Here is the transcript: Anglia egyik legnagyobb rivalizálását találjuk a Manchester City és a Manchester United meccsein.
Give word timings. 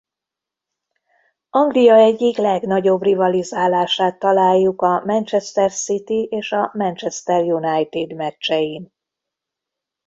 Anglia 1.49 1.95
egyik 1.95 2.37
legnagyobb 2.37 3.01
rivalizálását 3.01 4.19
találjuk 4.19 4.81
a 4.81 5.03
Manchester 5.05 5.71
City 5.71 6.27
és 6.29 6.51
a 6.51 6.71
Manchester 6.73 7.41
United 7.41 8.13
meccsein. 8.15 8.91